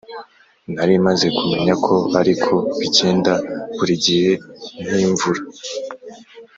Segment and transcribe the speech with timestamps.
[0.73, 3.33] Nari maze kumenya ko ariko bigenda
[3.77, 4.31] burigihe
[4.91, 5.41] k’imvura